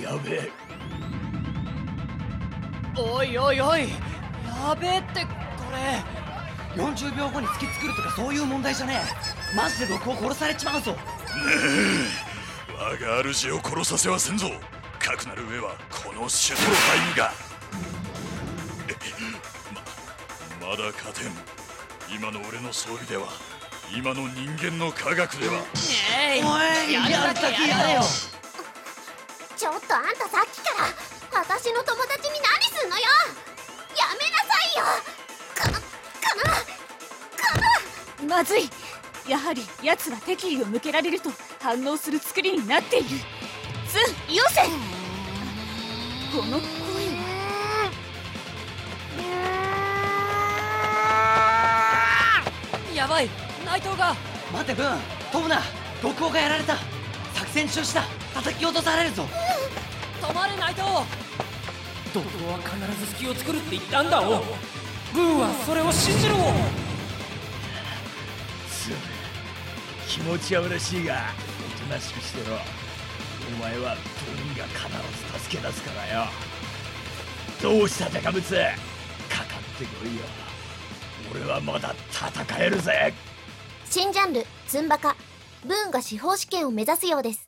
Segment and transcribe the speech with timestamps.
[0.00, 0.50] やべえ。
[2.96, 3.88] おいおいおい
[4.46, 5.30] やべえってこ
[6.76, 6.82] れ。
[6.82, 9.00] 40秒後に突き作るとかそういう問題じゃね
[9.52, 10.54] えマジで毒を殺され。
[10.54, 10.94] ちまうぞ
[12.78, 14.46] 我が主を殺させはせんぞ
[14.98, 17.32] かくなる上はこのシュトロハイムが
[20.60, 21.57] ままだ勝てん
[22.10, 23.28] 今の俺の装備では
[23.94, 25.62] 今の人間の科学では。
[25.74, 28.02] おいやるだけやれよ。
[29.56, 33.04] ちょっとあんたさっきから私の友達に何すんのよ。
[33.96, 34.84] やめなさいよ。
[35.54, 35.70] かか
[36.36, 36.44] な
[37.42, 38.70] かまずい。
[39.28, 41.30] やはり奴は敵意を向けられると
[41.60, 43.08] 反応する作りになっている。
[43.08, 43.14] ズ
[44.30, 44.62] ンよせ。
[46.30, 47.17] この声
[53.22, 53.28] い。
[53.64, 54.14] 内藤が。
[54.52, 54.98] 待てブーン。
[55.32, 55.60] 飛ぶな。
[56.02, 56.76] 毒王がやられた。
[57.34, 58.04] 作戦中止だ。
[58.34, 59.26] 叩き落とされるぞ。
[60.20, 60.82] 止まれ内藤。
[62.14, 64.20] 毒王は必ず隙を作るって言ったんだ。
[64.20, 64.42] お
[65.12, 66.36] ブーンはそれを信じろ。
[68.68, 68.90] す
[70.06, 71.14] 気持ちは嬉しいが
[71.76, 72.56] おとなしくしてろ。
[72.56, 74.78] お前はブーンが必
[75.34, 76.26] ず助け出すからよ。
[77.62, 80.22] どうした高物かかってこいよ
[81.32, 83.12] 俺はまだ戦えるぜ。
[83.84, 85.16] 新ジャンルズンバカ。
[85.64, 87.47] ブーンが司法試験を目指すようです。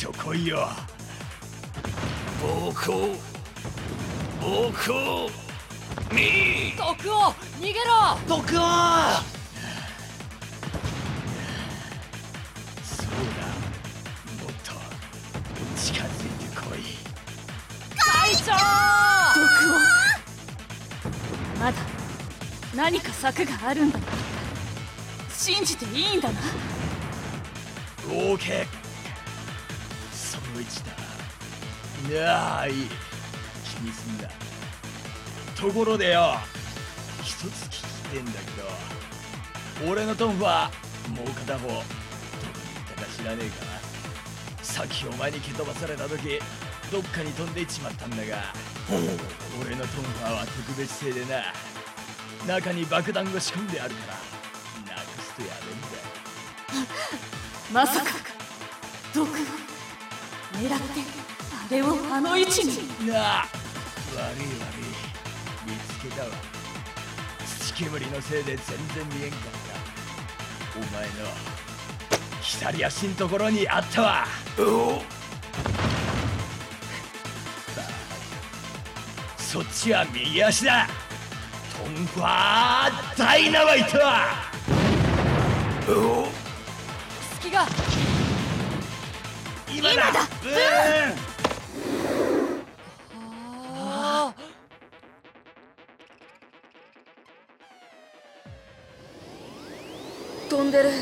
[0.00, 0.68] もう一丁来いよ
[2.40, 3.16] 暴行
[4.40, 5.30] 暴行
[6.12, 7.84] ミー毒王逃げろ。
[8.26, 8.46] 毒王
[12.82, 13.42] そうだ
[14.38, 14.72] もっと
[15.76, 16.78] 近づいてこい
[17.98, 18.52] 隊長
[19.34, 19.44] 毒
[19.76, 19.78] を
[21.60, 21.76] まだ
[22.74, 24.04] 何か策があるんだな
[25.30, 26.40] 信じていいんだな
[28.08, 28.79] OK
[30.50, 32.74] その1だなあいい。
[33.64, 34.28] 気にすんな
[35.56, 36.34] ところでよ
[37.22, 40.70] 一つ聞きてんだけど俺のトンフは
[41.14, 41.84] もう片方どこに行っ
[42.96, 46.40] たか知らねえかさっきお前に蹴飛ばされた時
[46.90, 48.22] どっかに飛んでいっちまったんだが
[49.60, 54.06] 俺のトンファーは特別製でな中に爆弾が仕込んであるか
[54.88, 55.86] らなくすとやべんだ
[57.72, 58.10] まさか
[59.14, 59.28] 毒
[60.54, 60.76] 狙って
[61.68, 63.08] あれをあの位置に。
[63.08, 63.48] なあ
[64.14, 64.48] 悪い悪い。
[65.66, 66.28] 見つけたわ。
[67.46, 70.78] 土煙のせいで全然見えんかった。
[70.78, 71.10] お前の
[72.42, 74.26] 左足んところにあったわ。
[74.58, 75.02] お
[79.38, 80.86] そっちは右足だ。
[81.82, 83.98] トンファーダイナマイト
[85.90, 86.28] お
[87.40, 87.66] 隙が
[89.72, 90.26] 今だ。
[90.42, 90.52] ブー
[91.16, 91.30] ン。
[100.88, 100.92] ー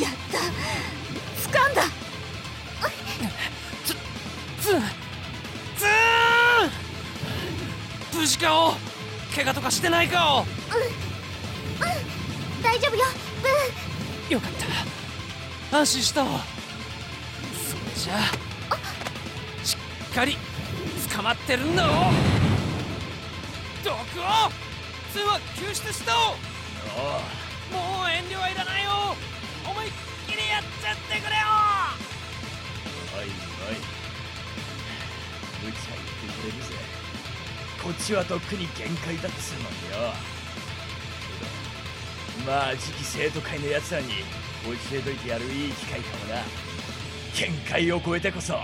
[0.00, 0.38] やった。
[8.42, 8.74] ー無事かお
[9.34, 10.44] 怪我とかしてないかお。
[12.62, 13.04] 大丈夫よ。
[14.28, 14.50] ブよかっ
[15.70, 15.78] た。
[15.78, 16.40] 安心したわ。
[17.54, 18.14] それじゃ
[18.70, 18.76] あ
[19.64, 19.76] し
[20.10, 20.36] っかり
[21.14, 21.88] 捕まってるんだお。
[23.84, 24.02] 毒を。
[25.12, 26.20] ツーは救出したお。
[27.72, 28.91] もう遠慮はいらないよ
[38.02, 40.12] ちはとっくに限界だっつうのによ。
[42.36, 46.42] けどまあ次期生徒会のやつらに教えといてやるいい機会かもな。
[47.34, 48.54] 限界を超えてこそ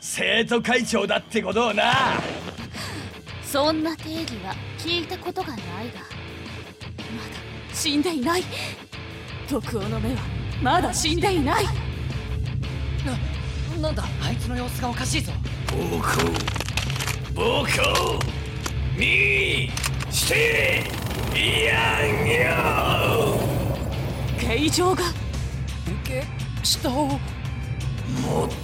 [0.00, 2.20] 生徒会長だってことをな。
[3.44, 6.04] そんな定義は聞いたことがないがまだ
[7.74, 8.44] 死んでいない。
[9.50, 10.20] 毒王の目は
[10.62, 11.64] まだ死んでいない。
[13.80, 14.04] なんだ？
[14.22, 15.32] あいつの様子がおかしいぞ。
[17.34, 18.37] 暴行
[18.98, 19.70] に
[20.10, 20.82] して
[21.32, 23.38] やんよ
[24.40, 25.04] 形状が
[26.04, 26.24] け
[26.64, 27.18] 下をもっ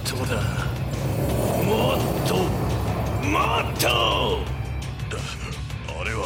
[0.03, 0.41] とだ
[1.63, 3.87] もっともっと
[5.99, 6.25] あれは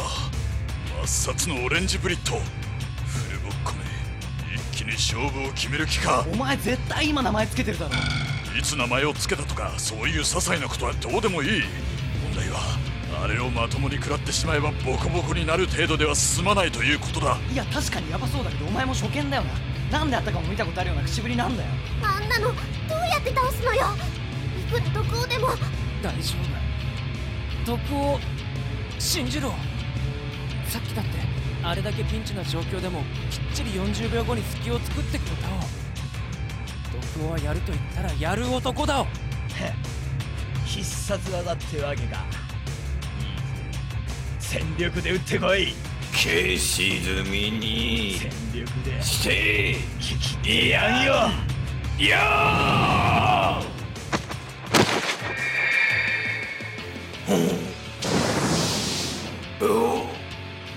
[1.00, 3.84] 抹殺のオレンジブリットフルボッコめ
[4.56, 7.92] 一気に勝負を決める気かお前絶対今名前つけてるだろ
[8.58, 11.62] いつ名前を付けたとかそういう些細なことはどうでもいい
[13.22, 17.36] あれをまともに食らってしまえばボコボコになる程度では済まないということだ。
[17.52, 19.42] いや確かにヤバそうだけどお前も初見だよ
[19.90, 19.98] な。
[19.98, 21.68] なんであったかも見たことあるような口ぶりなんだよ
[22.00, 23.86] あんなのどうやって倒すのよ
[24.56, 25.48] いくら毒王でも
[26.00, 26.36] 大丈
[27.66, 28.20] 夫毒を
[28.98, 29.52] 信じろ。
[30.66, 31.10] さっきだって
[31.62, 33.00] あれだけピンチな状況でも
[33.30, 35.48] きっちり40秒後に隙を作ってくれた
[36.96, 39.02] お毒王はやると言ったらやる男だ。
[39.02, 39.06] お
[40.64, 42.24] 必殺技ってわけか
[44.50, 45.74] 戦力で打ってこい。
[46.12, 49.00] 消し済みに戦力で。
[49.00, 51.12] して聞きてやんよ。
[52.00, 53.62] や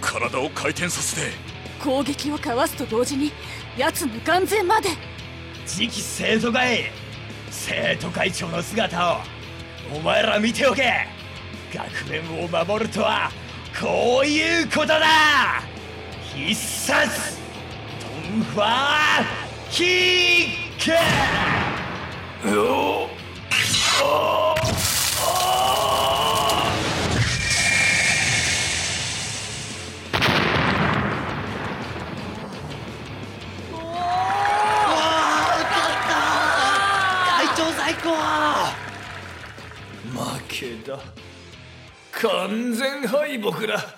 [0.02, 1.22] 体を回転させて。
[1.84, 3.32] 攻撃をかわすと同時に
[3.76, 4.90] 奴無完全まで。
[5.66, 6.92] 次期生徒会
[7.50, 9.18] 生徒会長の姿を
[9.96, 11.08] お前ら見ておけ。
[11.74, 13.32] 学年を守るとは
[13.80, 15.64] こういうことだ。
[16.36, 17.38] 必殺。
[18.02, 19.26] ドンファー
[19.72, 22.50] キック。
[22.50, 23.10] よ
[37.36, 38.10] 会長最高
[40.12, 41.00] 負けだ
[42.24, 43.98] 完全敗北だ。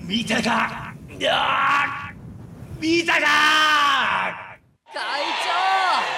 [0.00, 0.94] 見たか。
[2.78, 3.26] 見たか。
[4.92, 5.22] 会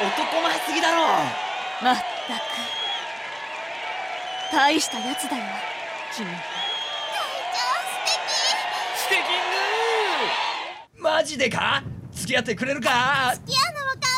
[0.00, 0.06] 長。
[0.06, 0.96] 男前すぎだろ。
[1.82, 2.02] まったく。
[4.50, 5.44] 大したやつだよ。
[6.16, 6.26] 君。
[6.26, 6.32] は
[8.96, 9.20] ステキ
[10.98, 11.84] ンマジでか？
[12.12, 13.34] 付き合ってくれるか？
[13.46, 14.10] ピアノも勘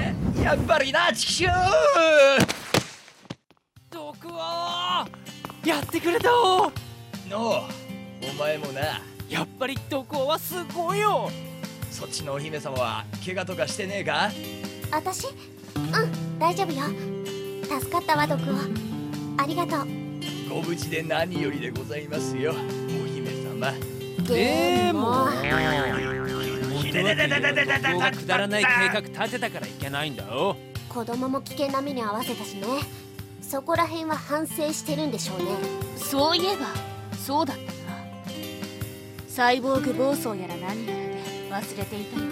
[0.00, 0.16] 弁。
[0.30, 1.52] ってやっぱりなチキシュー。
[3.90, 5.06] 毒王
[5.64, 6.34] やってくれた。
[6.34, 6.72] お
[7.30, 7.62] の
[8.20, 9.00] お前もな。
[9.28, 11.30] やっぱり毒王はすごいよ。
[11.90, 14.30] そっちのお姫様は怪我とかしてねえか？
[14.90, 15.28] 私？
[15.28, 16.88] うん大丈夫よ。
[17.80, 18.54] 助かったわ毒王。
[19.40, 19.86] ありがとう。
[20.50, 22.54] ご無事で何よりでございますよお
[23.06, 23.72] 姫様。
[24.26, 25.28] でも
[27.00, 30.56] いるがくだらない計画立てたからいけないんだよ
[30.88, 32.66] 子供も危険な目に遭わせたしね。
[33.40, 35.44] そこら辺は反省してるんでしょうね。
[35.96, 36.66] そういえば
[37.16, 37.70] そうだったな。
[39.26, 40.92] サイボーグ暴走やら何や
[41.50, 42.26] らで忘れていたよ。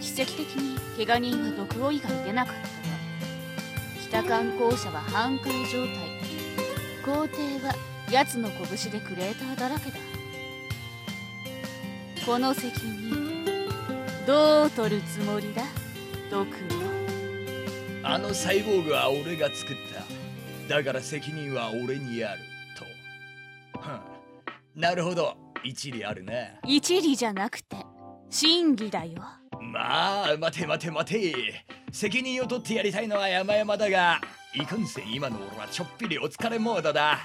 [0.00, 2.54] 奇跡的に怪我人は毒を以外出なかっ
[4.08, 5.94] たが北観光者は半壊状態。
[7.04, 7.74] 皇帝は
[8.10, 10.07] 奴の拳でクレーターだらけだ。
[12.28, 13.46] この責任
[14.26, 15.62] どう取るつもりだ？
[16.30, 16.46] 毒
[18.04, 19.76] 王あのサイボーグは俺が作っ
[20.68, 20.74] た。
[20.76, 22.40] だから責任は俺にある。
[23.72, 23.80] と。
[23.80, 24.02] はん
[24.78, 25.38] なるほど。
[25.64, 26.34] 一理あるな
[26.66, 27.78] 一理じゃなくて
[28.28, 29.22] 真偽だよ。
[29.62, 31.64] まあ待て待て待て。
[31.92, 34.20] 責任を取ってやりたいのは山々だが
[34.54, 37.20] いかんせん今の俺はちょっぴりお疲れモードだ。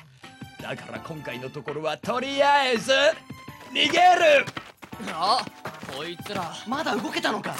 [0.62, 2.94] だから今回のところはとりあえず
[3.74, 4.00] 逃げ
[4.40, 4.46] る
[5.12, 5.46] あ
[5.96, 6.52] こいつら。
[6.68, 7.56] まだ動けたのか。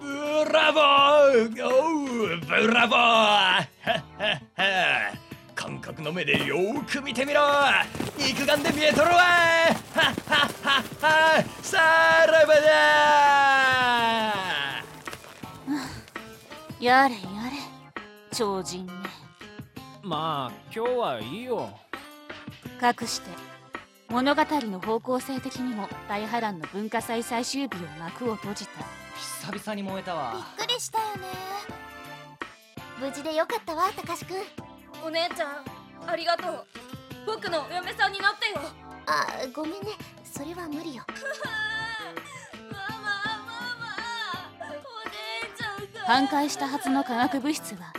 [0.00, 0.06] ブ
[0.52, 1.64] ラボー。
[1.66, 3.66] おうブラボー。
[5.54, 7.42] 感覚の目でよーく見てみろ。
[8.18, 9.16] 肉眼で見えとるわ。
[9.16, 11.78] はっはっはっはさ
[12.26, 12.60] らばだ
[16.80, 17.58] やれやれ。
[18.32, 18.92] 超人ね。
[20.02, 21.68] まあ今日はいいよ。
[22.80, 23.49] かくして
[24.10, 28.72] 物語の方向性的にも大波乱の文化祭最終日を幕を閉じた。
[29.16, 30.34] 久々に燃えたわ。
[30.58, 31.28] びっくりしたよね。
[33.00, 34.36] 無事でよかったわたかしくん
[35.06, 36.66] お姉ちゃんありがとう。
[37.24, 38.60] 僕のお嫁さんになってよ。
[39.06, 39.78] あごめんね。
[40.24, 41.04] それは無理よ。
[42.68, 43.04] ママ
[43.46, 44.74] ママお
[45.06, 45.14] 姉
[45.56, 46.00] ちゃんが。
[46.00, 47.92] 半壊したはずの化学物質は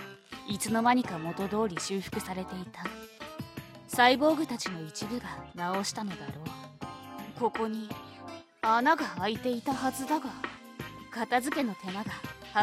[0.49, 2.83] いつの間にか元通り修復されていた
[3.93, 6.41] サイボーグたちの一部が直したのだろ
[7.37, 7.39] う。
[7.39, 7.89] ここに
[8.61, 10.29] 穴が開いていたはずだが
[11.11, 12.11] 片付けの手間が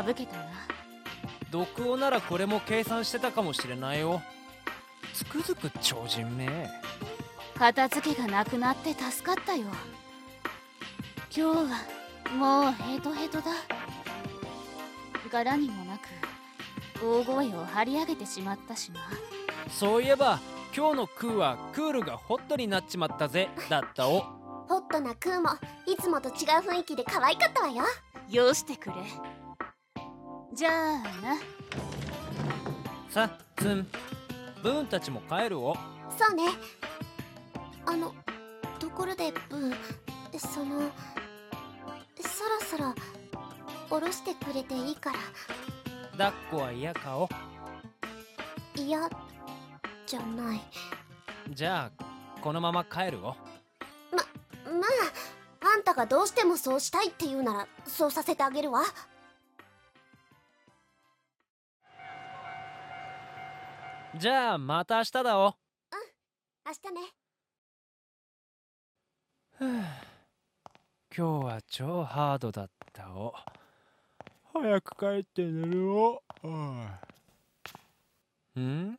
[0.06, 0.44] 省けたな。
[1.50, 4.22] 毒王ならこれも計算してたかもしれないよ。
[5.12, 6.48] つくづく超人め。
[7.58, 9.66] 片付けがなくなって助かったよ。
[11.30, 11.72] 今日
[12.32, 13.50] はもうヘトヘトだ。
[15.30, 16.08] 柄にもなく
[17.04, 19.00] 大声を張り上げてしまったしな。
[19.70, 20.40] そういえば
[20.78, 24.20] 今日のクーはクールがホットになっちまったぜだったお。
[24.68, 25.48] ホットなクーも
[25.86, 26.34] いつもと違う
[26.70, 27.82] 雰囲気で可愛かったわよ。
[28.30, 28.94] よしてくれ。
[30.54, 31.36] じゃあな。
[33.10, 33.88] さっつん
[34.62, 35.74] ブーンたちも帰るお。
[36.16, 36.44] そうね。
[37.84, 38.14] あの
[38.78, 39.74] ところでブーン
[40.38, 40.78] その
[42.20, 42.94] そろそろ
[43.90, 45.18] 下ろしてくれていいから。
[46.12, 47.28] 抱っこは嫌かお。
[48.76, 49.00] 嫌
[50.08, 50.60] じゃない。
[51.50, 52.04] じゃあ
[52.40, 53.34] このまま帰るおま
[54.12, 54.86] ま
[55.62, 58.82] ああんたがどうしてもそうしたいって言うならそうさせてあげるわ。
[64.16, 65.54] じゃあまた明日だお
[66.66, 67.00] 明日ね。
[71.16, 73.34] 今日は超ハードだったお
[74.52, 76.22] 早く帰って寝るお
[78.58, 78.98] ん？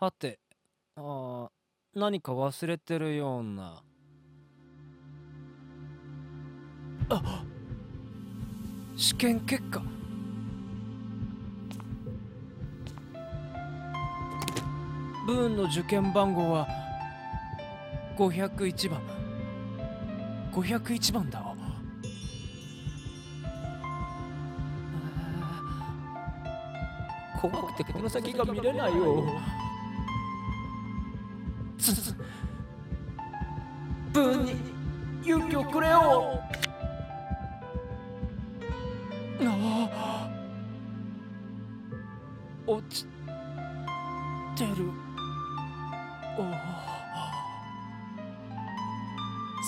[0.00, 0.38] はて
[0.94, 1.48] あ
[1.92, 3.82] 何か忘れてるような。
[7.08, 7.44] あ
[8.96, 9.82] 試験結果。
[15.26, 16.68] ブーンの受験番号は
[18.16, 19.00] 501番。
[20.52, 21.42] 501番だ。
[27.40, 29.24] 怖くてこの先が見れないよ。
[31.94, 32.14] つ
[34.12, 34.54] ブーンに
[35.24, 36.40] 勇気をくれよ
[39.40, 40.30] ああ
[42.66, 43.04] 落ち
[44.56, 44.90] てる
[46.38, 46.54] おお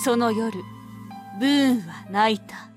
[0.03, 0.59] その夜
[1.39, 2.70] ブーンは泣いた